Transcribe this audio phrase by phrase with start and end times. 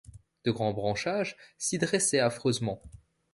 [0.45, 2.81] De grands branchages s’y dressaient affreusement.